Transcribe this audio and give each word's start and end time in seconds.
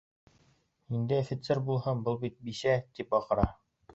Ниндәй 0.93 1.21
офицер 1.25 1.61
булһын, 1.69 2.01
был 2.09 2.19
бит 2.25 2.41
бисә, 2.49 2.75
тип 3.01 3.17
аҡыра. 3.21 3.49